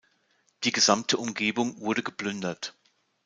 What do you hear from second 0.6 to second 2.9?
Die gesamte Umgebung wurde geplündert.